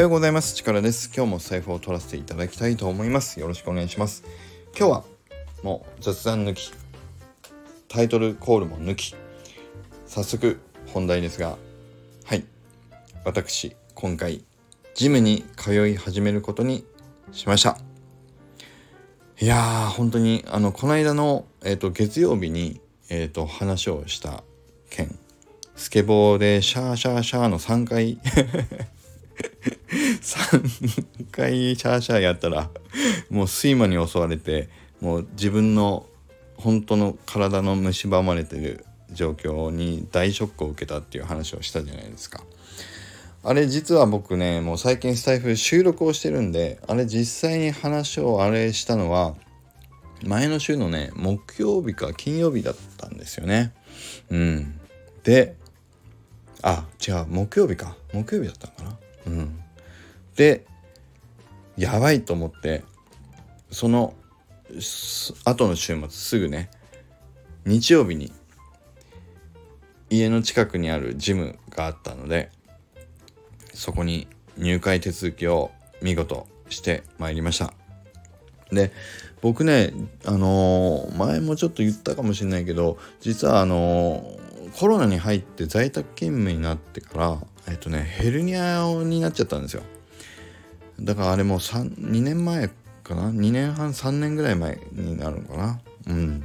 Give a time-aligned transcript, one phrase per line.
[0.00, 0.54] ようございます。
[0.54, 1.10] 力です。
[1.14, 3.38] 今日も財布を取らせていただきたいと思います。
[3.38, 4.24] よろしくお願いします。
[4.74, 5.04] 今日は
[5.62, 6.72] もう雑談抜き。
[7.86, 9.14] タイトルコールも抜き。
[10.06, 11.58] 早速本題ですが。
[12.24, 12.46] はい。
[13.26, 14.42] 私今回
[14.94, 16.86] ジムに通い始めることに
[17.32, 17.76] しました。
[19.38, 22.80] いやー本当にあのこの間の、えーと、月曜日に、
[23.10, 24.44] えーと、話をした
[24.88, 25.18] 件。
[25.76, 28.18] スケボーでシャーシャーシャーの3回。
[30.20, 32.70] 3回シャーシャーやったら
[33.30, 34.68] もう睡魔に襲われて
[35.00, 36.06] もう自分の
[36.56, 42.42] 本当の体の蝕まれてる状況に大ショックを受けたっていう話をしたじゃないですか。
[43.42, 49.34] あれ実は僕ねもう最近スタイフ収録をしてるんであれ実際に話をあれしたのは
[50.22, 53.72] 前の週のね木曜日か金曜日だったんですよね。
[54.30, 54.78] うん。
[55.24, 55.56] で
[56.62, 57.96] あ違う木曜日か。
[58.12, 58.98] 木曜日だったのかな。
[59.28, 59.59] うん。
[61.76, 62.82] やばいと思って
[63.70, 64.14] その
[65.44, 66.70] 後の週末すぐね
[67.64, 68.32] 日曜日に
[70.08, 72.50] 家の近くにあるジムがあったので
[73.74, 74.26] そこに
[74.58, 75.70] 入会手続きを
[76.02, 77.72] 見事してまいりました。
[78.72, 78.92] で
[79.40, 79.92] 僕ね
[80.24, 89.82] あのー、前もちょっと言ったかもしれないけど実はあのー、コロナに入って在宅勤務になってからえっとねヘルニアになっちゃったんですよ。
[91.00, 92.68] だからあれもう2年前
[93.02, 95.80] かな？2年半3年ぐらい前になるのかな？
[96.08, 96.44] うん。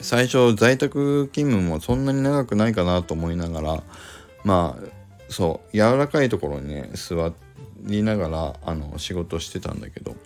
[0.00, 3.82] 最初在宅勤務もそんなに長くないかなと思いながら
[4.42, 4.84] まあ
[5.28, 7.32] そう柔らかいところにね座
[7.82, 10.16] りながらあの仕事してたんだけど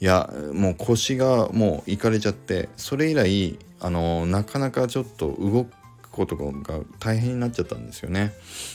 [0.00, 5.72] いやもう腰がもういかれちゃってそれ以来あのなかなかちょっと動く
[6.10, 8.32] ことが大変になっちゃったんですよね。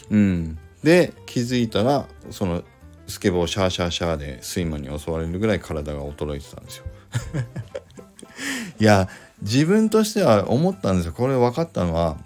[0.09, 2.63] うん、で気づいたらその
[3.07, 6.85] スケボーシャーシャーシャーで睡魔に襲われるぐらい体が衰えてたんですよ。
[8.79, 9.09] いや
[9.41, 12.17] 自分としては思ったんですよこれ分かったのは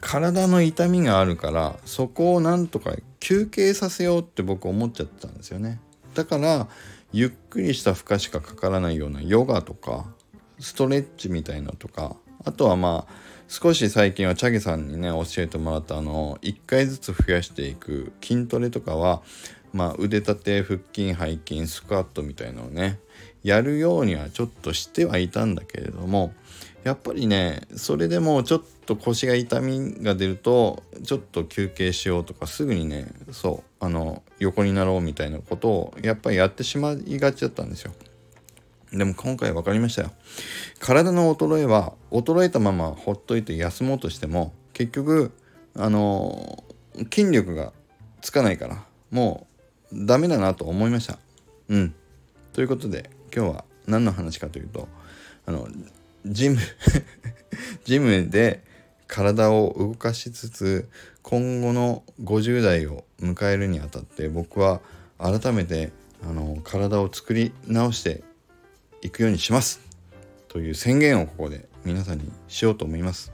[0.00, 5.80] 体の痛みがあるからそこをなんとか休憩させようって僕思っちゃってたんですよね
[6.14, 6.68] だから
[7.12, 10.06] ゆっくりした負荷しかかからないようなヨガとか
[10.60, 13.12] ストレッチみたいなとかあとはまあ
[13.48, 19.22] 少し最近はチャゲさんにね教えてもらったあの1回ずつ増やしていく筋トレとかは
[19.72, 22.98] まあ腕立て腹筋背筋スクワットみたいのをね
[23.44, 26.32] やるようにはちょっとしてはいたんだけれども
[26.82, 37.92] やっぱりねそれでもちょっと腰が痛みが出るとちょっと休憩しようとかすぐにねそうあの横になろうみたいなことをやっぱりやってしまいがちだったんですよ。
[38.96, 40.10] でも今回分かりましたよ。
[40.80, 45.32] 体の衰えは衰えたままほっといて休もうとしても結局
[45.74, 46.64] あの
[47.12, 47.72] 筋力が
[48.20, 49.46] つかないからも
[49.92, 51.18] うダメだなと思いました。
[51.68, 51.94] うん。
[52.52, 54.88] ということで今日は何の話かというと
[55.44, 55.68] あの
[56.24, 56.58] ジム
[57.84, 58.64] ジムで
[59.06, 60.88] 体を動かしつつ
[61.22, 64.80] 今後の50代を迎えるにあたって僕は
[65.18, 65.92] 改めて
[66.22, 68.24] あの体を作り直して
[69.02, 69.80] いくようにします。
[70.48, 73.32] という宣言をここで皆さんにしようと思います。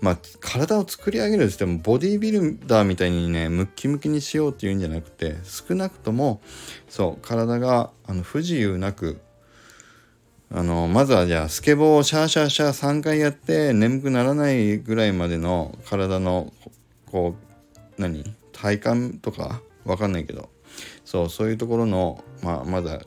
[0.00, 6.40] まあ体を作り上げるとしてもボディービルダーみたいにねムッキムキにしようっていうんじゃなくて少なくとも
[6.88, 9.20] そう体があの不自由なく
[10.50, 16.52] あのまずはじゃあスケボーをシャーシャーシャー3回やって眠くならないぐらいまでの体の
[17.06, 17.36] こ
[17.98, 18.24] う何？
[18.52, 19.62] 体感とか？
[19.84, 20.50] わかんないけど。
[21.04, 23.02] そうそういうところのまあまだ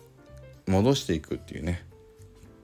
[0.68, 1.86] 戻していくっていうね。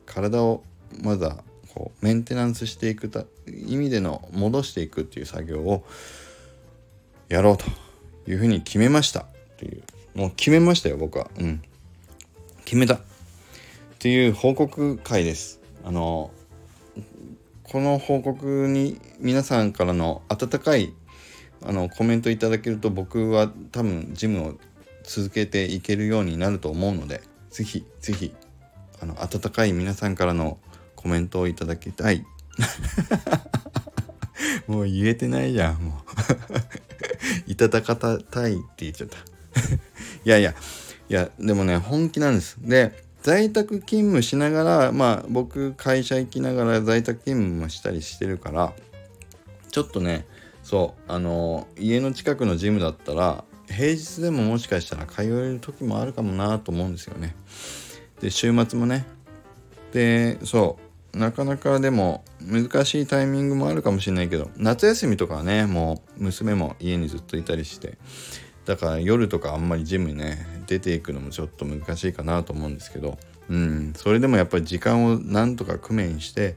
[0.06, 0.63] 体を
[1.01, 5.85] まだこうメンテナンスしていくた意味での戻していくっていう作業を
[7.29, 7.66] やろうと
[8.29, 9.25] いうふうに決めました
[9.57, 9.84] という。
[10.13, 11.29] もう決めましたよ僕は。
[11.39, 11.62] うん。
[12.66, 13.00] 決めたっ
[14.00, 15.62] ていう報告会です。
[15.83, 16.31] あの
[17.63, 20.94] この報告に皆さんからの温かい
[21.63, 24.54] あのコメントいただけると僕は多分ジムを
[25.04, 27.21] 続けていけるようになると思うので
[27.51, 28.33] 是非是非
[29.01, 30.57] あの温かい皆さんからの
[30.95, 32.25] コメントをいただきたい。
[34.68, 36.03] もう言えてないじゃんも
[37.48, 37.51] う。
[37.51, 38.13] いただかた
[38.48, 39.18] いって言っちゃった。
[40.24, 40.56] いやいや
[41.09, 42.57] いやでもね本気なんです。
[42.62, 48.74] で在宅勤務しながらまあ僕会社行きながら在宅勤務もしたりしてるから
[49.71, 50.25] ちょっとね
[50.63, 57.35] そうあの家の近くのジムだったら平日でももしかしたら通える時もあるかもなと思うんですよね。
[58.21, 59.06] で週末もね。
[59.94, 60.77] でそ
[61.13, 61.18] う。
[61.18, 67.97] なかなかでも難しいタイミングもあるかもしれないけど夏休みとかはねもう娘も家にずっといたりして。
[68.65, 73.18] だから夜とかあんまりジムにね出ていくのもちょっと難しいかなと思うんですけど。
[73.50, 73.94] うん。
[73.97, 76.56] それでもやっぱり時間をなんとか工面して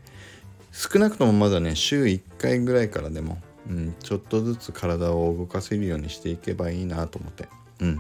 [0.71, 3.39] 少なくともまだね週1回ぐらいからでも、
[3.69, 7.49] うん、ちょっとずつ体を動かせるようにしていけばいいなと思って。
[7.81, 7.99] うん、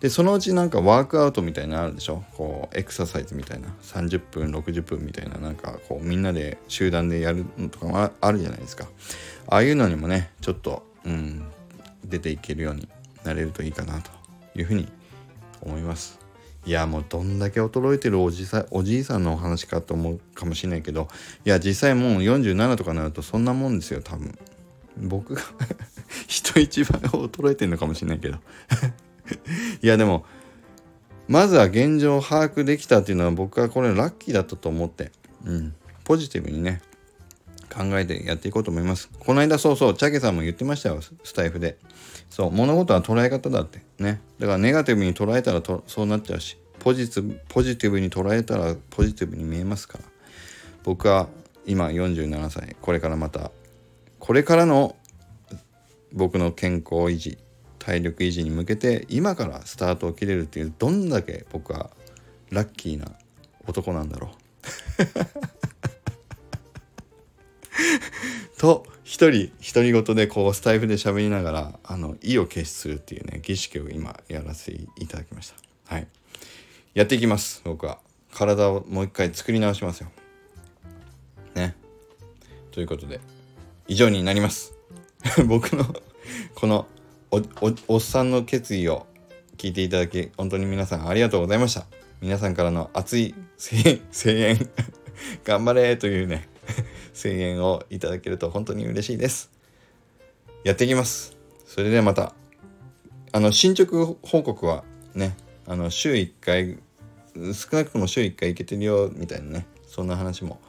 [0.00, 2.22] でそのうちなんかワークアウトみたいなのあるでしょ？
[2.36, 3.68] こうエクササイズみたいな。
[3.82, 5.38] 30分60分みたいな。
[5.38, 8.86] なんかこうみんなで集団でやるのとかもあるじゃないですか。
[9.46, 11.46] ああいうのにもねちょっと、うん、
[12.04, 12.86] 出ていけるように
[13.24, 14.10] なれるといいかなと
[14.56, 14.88] いうふうに
[15.62, 16.18] 思います。
[16.66, 21.08] いやもうどんだけ衰えてるおじさおじいさんのお話かと思うかもしれないけど
[21.44, 24.38] いや実際もう47とかになるとそんなもんですよ多分。
[24.96, 25.42] 僕が
[26.26, 28.36] 人一番衰えてるのかもしれないけど
[29.82, 30.24] いやでも
[31.26, 35.10] まずは現状を把握できたっていうのは僕はこれラッキーだったと思って、
[35.44, 35.74] うん、
[36.04, 36.82] ポジティブにね
[37.74, 39.10] 考えてやっていこうと思います。
[39.18, 41.76] この間そうそう、チャゲさんも言ってましたよ、スタイフで。
[42.30, 43.82] そう、物事は捉え方だって。
[43.98, 44.20] ね。
[44.38, 50.04] だからネガティブに捉えたらとそうなっちゃうし、ポジティブ、ポジティブに捉えたらポジティブに見えますから。
[50.84, 51.28] 僕は
[51.66, 53.50] 今47歳、これからまた、
[54.24, 54.96] これからの
[56.14, 57.36] 僕の健康維持、
[57.78, 61.90] 体力維持に向けて今からスタートを切れるっていうどんだけ僕は
[62.48, 63.12] ラッキーな
[63.66, 64.30] 男なんだろう。
[68.58, 75.94] と一人独り言でこうスタイフで喋りながらあの意を決するっていうね儀式を今やらせていただきました。
[75.94, 76.08] はい。
[76.94, 77.60] やっていきます。
[77.62, 77.98] 僕は
[78.32, 80.10] 体をもう一回作り直しますよ。
[81.54, 81.76] ね。
[82.70, 83.20] ということで
[83.88, 84.74] 以上になります
[85.46, 85.84] 僕の
[86.54, 86.86] この
[87.88, 89.06] おっさんの決意を
[89.56, 91.86] 聞いていただき本当に皆さんありがとうございました
[92.20, 94.70] 皆さんからの熱い 声援
[95.44, 96.48] 頑張れというね
[97.14, 99.50] 声援をいただけると本当に嬉しいです。
[100.64, 101.36] やっていきます。
[101.66, 102.34] それではまた、
[103.32, 104.84] あの、進捗報告は
[105.14, 105.36] ね、
[105.66, 106.78] あの、週1回、
[107.54, 110.60] 少なくとも週1回行けてるよ、みたいなね、そんな話も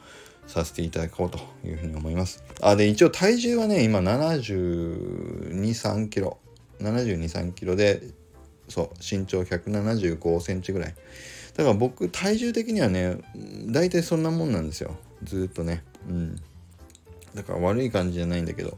[0.46, 2.42] させていただこうというふうに思います。
[2.60, 6.38] あ、で、一応体重はね、今72、3キロ。
[6.80, 8.02] 72、3キロで、
[8.68, 10.94] そう、身長175センチぐらい。
[11.56, 13.18] だから僕、体重的にはね、
[13.66, 14.96] 大体そんなもんなんですよ。
[15.22, 15.82] ずっとね。
[16.08, 16.36] うん。
[17.36, 18.76] だから悪い感じじゃないんだけど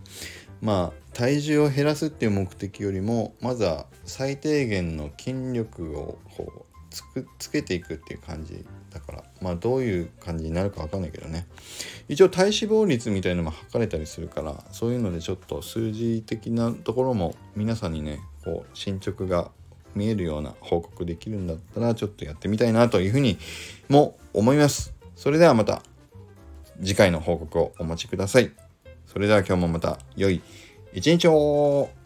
[0.60, 6.66] まあ体重を減らすっていう目的よりもまずは最低限の筋力をこ
[7.16, 8.66] うつけていくっていう感じ
[9.48, 11.46] まあどういう感じになるか分かんないけどね。
[12.08, 19.50] 一応体脂肪率みたいのも測れたりするからそういうのでちょっと数字的なところも皆さんにねこう進捗が
[19.94, 23.38] 見えるような報告できるんだったらちょっとやってみたいなというふうに
[23.88, 24.92] も思います。
[25.16, 25.82] それではまた
[26.80, 28.52] 次回の報告をお待ちください。
[29.06, 30.42] それでは今日もまた良い
[30.92, 31.97] 一日を。